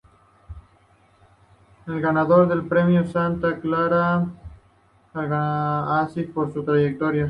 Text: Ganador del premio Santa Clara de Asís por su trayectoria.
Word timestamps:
Ganador 1.85 2.47
del 2.47 2.67
premio 2.67 3.05
Santa 3.07 3.59
Clara 3.59 4.25
de 5.13 5.27
Asís 5.31 6.25
por 6.33 6.51
su 6.51 6.63
trayectoria. 6.63 7.19